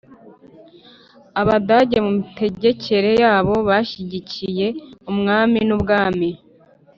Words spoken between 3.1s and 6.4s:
yabo, bashyigikiye umwami n'ubwami